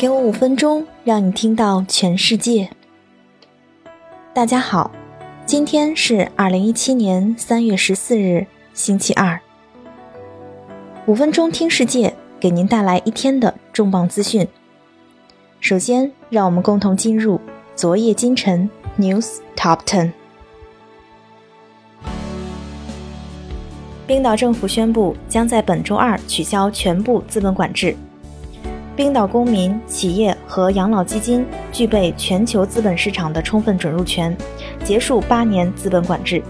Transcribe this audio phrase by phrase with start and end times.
[0.00, 2.70] 给我五分钟，让你听到全世界。
[4.32, 4.90] 大家好，
[5.44, 9.38] 今天是二零一七年三月十四日，星期二。
[11.04, 14.48] 五分钟听世界，给您带来一天的重磅资讯。
[15.60, 17.38] 首先，让我们共同进入
[17.76, 20.12] 昨夜今晨 News Top Ten。
[24.06, 27.94] 冰岛政府宣布，将在本周二取消全部资本管制。
[29.00, 34.36] 冰岛公民、企业和养老基金具备全球资本市场的充分准入权，
[34.84, 36.42] 结束八年资本管制。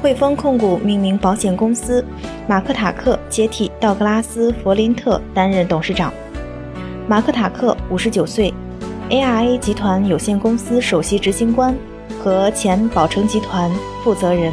[0.00, 2.02] 汇丰控股命名保险公司，
[2.48, 6.10] 马克塔克接替道格拉斯·弗林特担任董事长。
[7.06, 8.50] 马克塔克五十九岁
[9.10, 11.76] ，ARA 集团有限公司首席执行官
[12.18, 13.70] 和前宝诚集团
[14.02, 14.50] 负责人。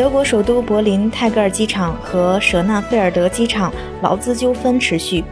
[0.00, 3.70] 德国首都柏林泰戈尔机场和舍纳菲尔德机场
[4.00, 5.22] 劳资纠纷持续，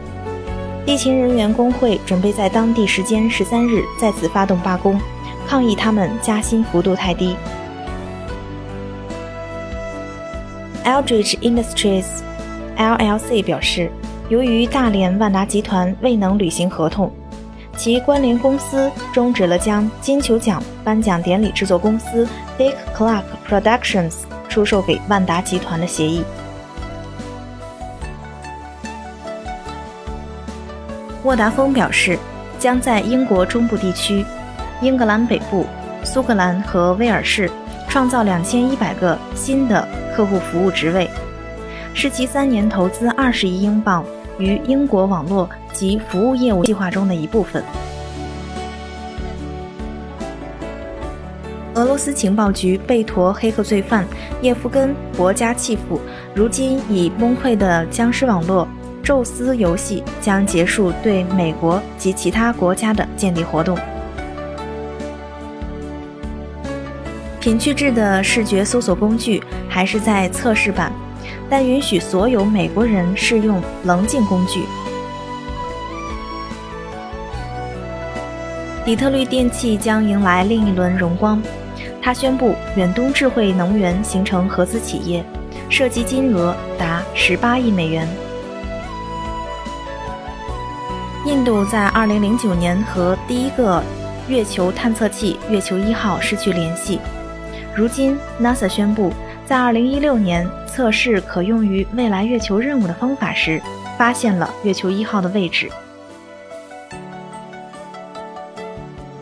[0.85, 5.01] 地勤人员工会准备在当地时间十三日再次发动罢工，
[5.47, 7.35] 抗议他们加薪幅度太低。
[10.85, 13.91] Eldridge Industries（LLC） 表示，
[14.29, 17.11] 由于大连万达集团未能履行合同，
[17.75, 22.27] 其关联公司终止了将金球奖颁奖典礼制作公司
[22.59, 24.28] Dick Clark Productions。
[24.49, 26.23] 出售给万达集团的协议。
[31.23, 32.17] 沃达丰表示，
[32.57, 34.25] 将在英国中部地区、
[34.81, 35.65] 英格兰北部、
[36.03, 37.49] 苏格兰和威尔士
[37.87, 41.09] 创造两千一百个新的客户服务职位，
[41.93, 44.03] 是其三年投资二十亿英镑
[44.37, 47.63] 于英国网络及服务业务计划中的一部分。
[51.75, 54.05] 俄罗斯情报局贝陀黑客罪犯
[54.41, 56.01] 叶夫根·博加契夫，
[56.33, 58.67] 如今已崩溃的僵尸网络
[59.03, 63.77] “宙斯游戏”将结束对美国及其他国家的间谍活动。
[67.39, 70.91] 品趣制的视觉搜索工具还是在测试版，
[71.49, 74.61] 但允许所有美国人试用棱镜工具。
[78.89, 81.39] 底特律电器将迎来另一轮荣光。
[82.01, 85.23] 他宣布，远东智慧能源形成合资企业，
[85.69, 88.07] 涉及金额达十八亿美元。
[91.23, 93.79] 印度在二零零九年和第一个
[94.27, 96.99] 月球探测器月球一号失去联系，
[97.75, 99.13] 如今 NASA 宣布，
[99.45, 103.61] 在二零一六年测试可用于未来月球任务的方法时，
[103.99, 105.69] 发现了月球一号的位置。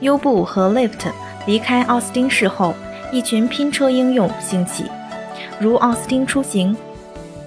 [0.01, 1.11] 优步和 Lyft。
[1.45, 2.73] 离开奥斯汀市后，
[3.09, 4.83] 一群拼车应用兴起，
[5.59, 6.75] 如奥斯汀出行、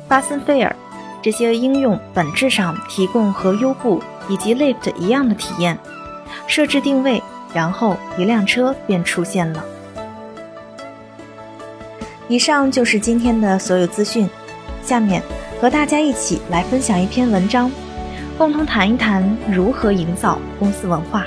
[0.08, 0.74] 巴森菲尔。
[1.22, 5.78] 这些应用本质上提供和优步以及 Lyft 一样的体验：
[6.46, 7.22] 设置定位，
[7.52, 9.62] 然后一辆车便出现了。
[12.26, 14.26] 以上就是今天的所有资讯。
[14.82, 15.22] 下面
[15.60, 17.70] 和大家一起来分享一篇文章，
[18.38, 21.26] 共同谈一谈如何营造公司文化。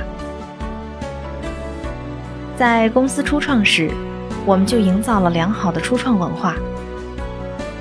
[2.56, 3.90] 在公司初创时，
[4.46, 6.56] 我们就营造了良好的初创文化。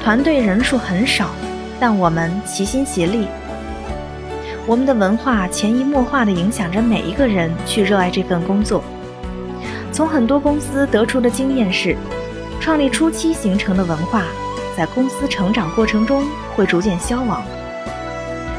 [0.02, 1.28] 团队人数很少，
[1.78, 3.28] 但我们齐心协力。
[4.66, 8.82] 我们的文化潜移默化地影响着每一个人去热爱这份工作。
[9.92, 11.94] 从很多公司得出的经验是，
[12.58, 14.24] 创立初期形成的文化，
[14.74, 16.24] 在公司成长过程中
[16.56, 17.42] 会逐渐消亡。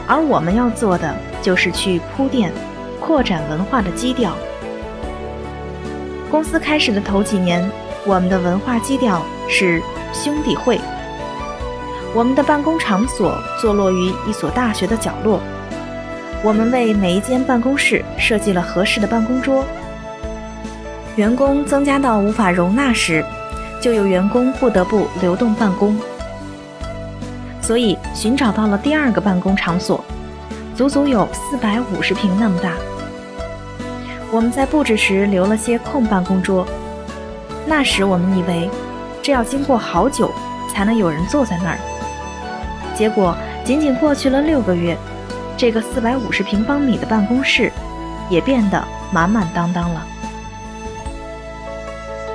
[0.07, 2.52] 而我们要做的，就是去铺垫、
[3.00, 4.38] 扩展文化的基调。
[6.34, 7.64] 公司开始的头几年，
[8.08, 9.80] 我们的文化基调是
[10.12, 10.82] 兄弟会。
[12.16, 15.40] 我们的办公场所坐落于一所大学的角落。
[16.44, 19.64] 我们为每一间办公室设计了合适的办公桌。
[21.18, 23.24] 员工增加到无法容纳时，
[23.79, 25.96] 就有员工不得不流动办公。
[27.62, 30.03] 所以寻找到了第二个办公场所，
[30.76, 32.72] 足足有四百五十平那么大。
[34.34, 36.66] 我们在布置时留了些空办公桌，
[37.68, 38.68] 那时我们以为
[39.22, 40.34] 这要经过好久
[40.68, 41.78] 才能有人坐在那儿。
[42.96, 44.97] 结果仅仅过去了六个月，
[45.56, 47.72] 这个四百五十平方米的办公室
[48.28, 50.03] 也变得满满当当了。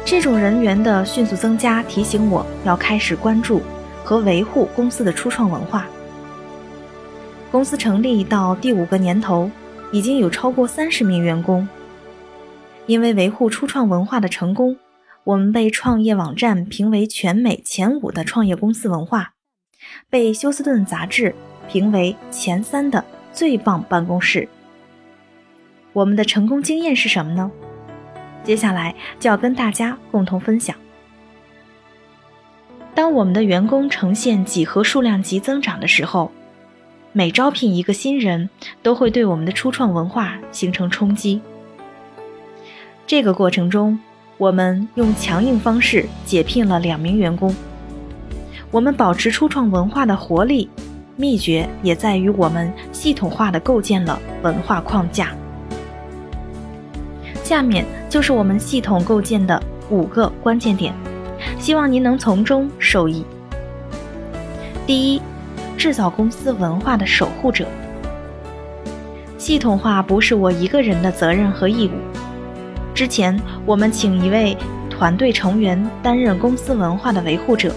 [0.05, 3.61] 这种人员的迅速增加提醒我要开始关注
[4.05, 5.85] 和维护公司的初创文化。
[7.51, 9.51] 公司成立到第五个年头，
[9.91, 11.69] 已经有超过三十名员工。
[12.89, 14.75] 因为维护初创文化的成功，
[15.23, 19.35] 我们被创业网站评为全美前五的创业公司文化，
[20.09, 21.35] 被休斯顿杂志
[21.69, 24.49] 评为前三的最棒办公室。
[25.93, 27.51] 我们的成功经验是什么呢？
[28.43, 30.75] 接下来就要跟大家共同分享。
[32.95, 36.33] 当我们的员工呈现几何数量级增长的时候，
[37.13, 38.49] 每招聘一个新人，
[38.83, 41.43] 都会对我们的初创文化形成冲击。
[43.09, 43.99] 这个过程中，
[44.37, 47.55] 我们用强硬方式解聘了两名员工。
[48.71, 50.69] 我们保持初创文化的活力，
[51.17, 55.31] 秘诀也在于我们系统化的构建了文化框架。
[57.43, 59.59] 下面就是我们系统构建的
[59.89, 60.93] 五个关键点。
[61.59, 63.25] 希望您能从中受益。
[64.87, 65.23] 第一，
[65.79, 67.67] 制造公司文化的守护者。
[69.39, 72.18] 系统化不是我一个人的责任和义务。
[72.99, 74.59] 之前我们请一位
[74.91, 77.73] 团队成员担任公司文化的维护者，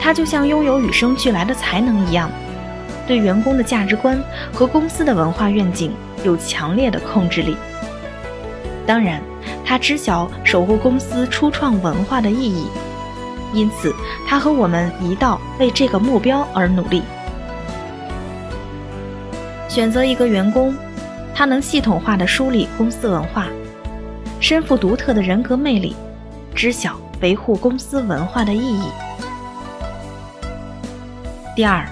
[0.00, 2.28] 他就像拥有与生俱来的才能一样，
[3.06, 4.20] 对员工的价值观
[4.52, 5.92] 和公司的文化愿景
[6.24, 7.56] 有强烈的控制力。
[8.84, 9.22] 当然。
[9.64, 12.66] 他知晓守护公司初创文化的意义，
[13.52, 13.94] 因此
[14.26, 17.02] 他和我们一道为这个目标而努力。
[19.68, 20.74] 选择一个员工，
[21.32, 23.46] 他能系统化的梳理公司文化，
[24.48, 25.96] 身负独特的人格魅力，
[26.54, 28.84] 知晓维护公司文化的意义。
[31.56, 31.84] 第二，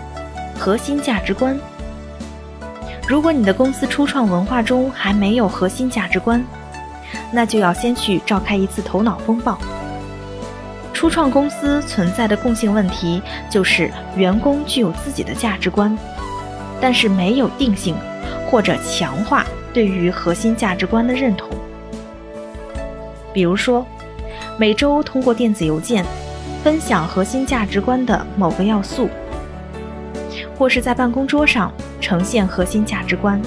[0.56, 1.58] 核心价值观。
[3.08, 6.44] 如果你的公司初创文化中还没有核心价值观，
[7.32, 9.58] 那就要先去召开一次头脑风暴。
[10.92, 13.20] 初创公司存在的共性问题
[13.50, 15.98] 就是员工具有自己的价值观，
[16.80, 17.96] 但是没有定性
[18.48, 21.48] 或者强化对于核心价值观的认同。
[23.34, 23.84] 比如说，
[24.56, 26.02] 每周通过电子邮件
[26.62, 29.10] 分享核心价值观的某个要素，
[30.56, 31.70] 或是在办公桌上
[32.00, 33.38] 呈现核心价值观。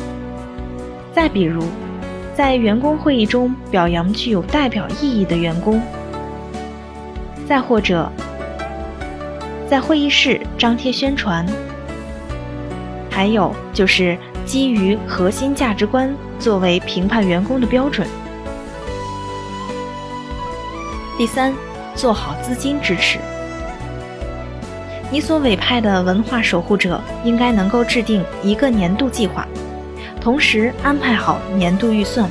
[1.12, 1.64] 再比如。
[2.36, 5.82] 在员工会议中表扬具有代表意义的员工，
[7.48, 8.08] 再或者
[9.68, 11.44] 在会议室张贴宣传，
[13.10, 18.08] 还有就是基于核心价值观作为评判员工的标准。
[21.18, 21.52] 第三，
[21.96, 23.18] 做好资金支持。
[25.10, 29.48] 你所委派的文化守护者应该能够制定一个年度计划。
[30.22, 32.30] 同时安排好年度预算，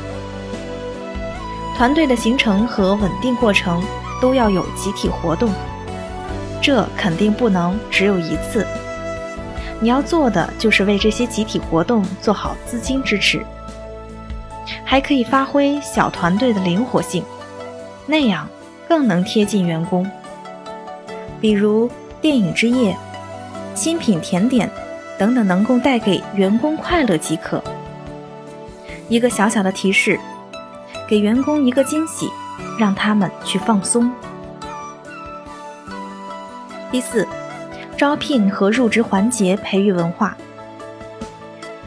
[1.77, 3.83] 团队的形成和稳定过程
[4.23, 5.51] 都要有集体活动，
[6.63, 8.65] 这肯定不能只有一次。
[9.81, 13.45] 你要做的就是为这些集体活动做好资金支持，
[14.85, 17.25] 还可以发挥小团队的灵活性，
[18.07, 18.47] 那样
[18.89, 20.09] 更能贴近员工。
[21.41, 21.91] 比如
[22.21, 22.97] 电影之夜、
[23.75, 24.71] 新品甜点
[25.19, 27.63] 等等，能够带给员工快乐即可。
[29.09, 30.19] 一个小小的提示，
[31.09, 32.29] 给员工一个惊喜，
[32.79, 34.11] 让他们去放松。
[36.91, 37.27] 第四，
[37.97, 40.37] 招聘和入职环节培育文化。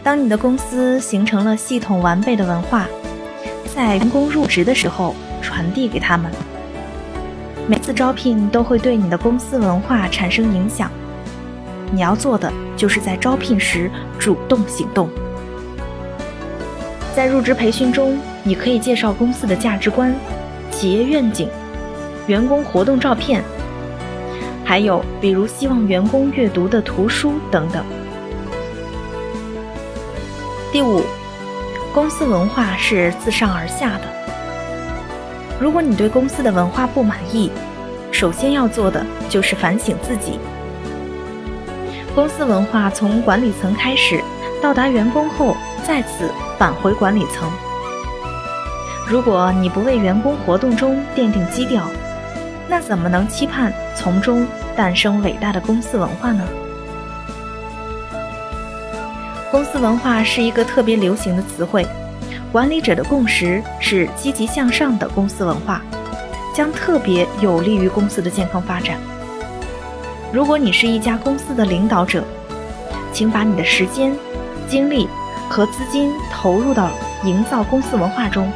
[0.01, 2.87] 当你的公司形成了系统完备的文化，
[3.75, 6.31] 在员工入职的时候传递给他们。
[7.69, 10.89] 每次招聘都会对你的公司文化产生影响，
[11.91, 15.07] 你要做的就是在招聘时主动行动。
[17.15, 20.15] 在入职培训中，你可以介绍公司的价值观、
[20.71, 21.47] 企业愿景、
[22.25, 23.43] 员工活动照片，
[24.65, 27.85] 还有比如希望员工阅读的图书等等。
[30.71, 31.03] 第五，
[31.93, 34.18] 公司文化是自上而下的。
[35.59, 37.51] 如果你对公司的文化不满意，
[38.11, 40.39] 首先要做的就是反省自己。
[42.15, 44.21] 公司文化从管理层开始，
[44.61, 46.31] 到达员工后，再次。
[46.59, 47.49] 返回管理层。
[49.07, 51.89] 如果你不为员工活动中奠定基调，
[52.67, 56.43] 那怎么能期盼从中诞生伟大的公司文化呢？
[59.49, 61.87] 公司文化是一个特别流行的词汇，
[62.51, 65.81] 管理者的共识是积极向上的公司文化，
[66.53, 68.97] 将特别有利于公司的健康发展。
[70.31, 72.23] 如果你是一家公司的领导者，
[73.13, 74.15] 请把你的时间、
[74.67, 75.07] 精力。
[75.51, 76.91] 和资金投入到
[77.23, 78.51] 营造公司文化中，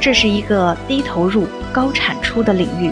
[0.00, 2.90] 这是一个低投入高产出的领域。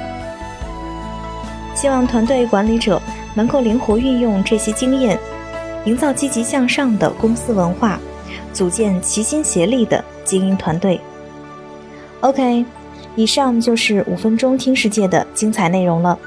[1.75, 3.02] 希望团队管理者
[3.35, 5.18] 能够灵活运用这些经验，
[5.87, 7.99] 营造积极向上的公司文化，
[8.52, 11.00] 组建齐心协力的精英团队。
[12.21, 12.64] OK，
[13.14, 16.18] 以上就是五分钟听世界的精彩内容了。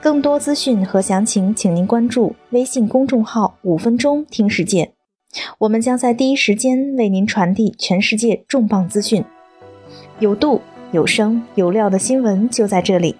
[0.00, 4.92] 更多资讯和详情，请您关注微信公众号“五分钟听世界”，
[5.58, 9.24] 我们将在第一时间为您传递全世界重磅资讯，
[10.18, 10.60] 有度、
[10.92, 13.14] 有声、有料的新闻就在这里。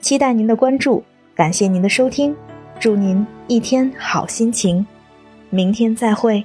[0.00, 1.02] 期待您的关注，
[1.34, 2.34] 感谢您的收听，
[2.80, 4.86] 祝您一天好心情，
[5.50, 6.44] 明天再会。